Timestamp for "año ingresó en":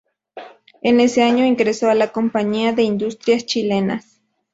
1.21-1.99